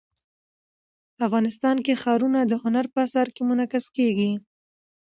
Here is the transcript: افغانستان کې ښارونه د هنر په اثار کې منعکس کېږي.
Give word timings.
افغانستان 1.27 1.77
کې 1.85 1.99
ښارونه 2.01 2.39
د 2.45 2.53
هنر 2.63 2.85
په 2.93 2.99
اثار 3.05 3.27
کې 3.35 3.41
منعکس 3.49 3.85
کېږي. 3.95 4.31